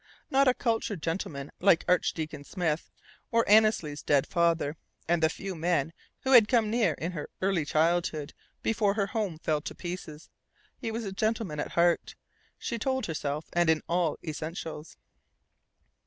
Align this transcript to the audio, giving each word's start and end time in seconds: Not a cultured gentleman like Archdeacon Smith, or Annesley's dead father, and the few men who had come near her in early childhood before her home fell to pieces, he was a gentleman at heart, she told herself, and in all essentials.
Not 0.31 0.47
a 0.47 0.55
cultured 0.55 1.03
gentleman 1.03 1.51
like 1.59 1.85
Archdeacon 1.87 2.43
Smith, 2.43 2.89
or 3.29 3.47
Annesley's 3.47 4.01
dead 4.01 4.25
father, 4.25 4.75
and 5.07 5.21
the 5.21 5.29
few 5.29 5.53
men 5.53 5.93
who 6.21 6.31
had 6.31 6.47
come 6.47 6.71
near 6.71 6.95
her 6.95 6.95
in 6.95 7.25
early 7.43 7.65
childhood 7.65 8.33
before 8.63 8.95
her 8.95 9.05
home 9.05 9.37
fell 9.37 9.61
to 9.61 9.75
pieces, 9.75 10.31
he 10.75 10.89
was 10.89 11.05
a 11.05 11.11
gentleman 11.11 11.59
at 11.59 11.73
heart, 11.73 12.15
she 12.57 12.79
told 12.79 13.05
herself, 13.05 13.45
and 13.53 13.69
in 13.69 13.83
all 13.87 14.17
essentials. 14.27 14.97